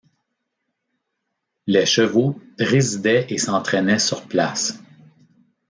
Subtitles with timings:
[1.67, 4.79] Les chevaux résidaient et s'entrainaient sur place.